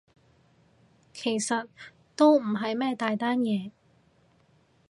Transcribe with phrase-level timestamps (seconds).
[1.13, 1.67] 其實
[2.15, 3.69] 都唔係咩大單嘢